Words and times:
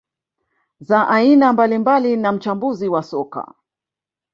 za 0.79 1.07
aina 1.07 1.53
mbalimbali 1.53 2.17
na 2.17 2.31
mchambuzi 2.31 2.87
wa 2.87 3.03
soka 3.03 3.53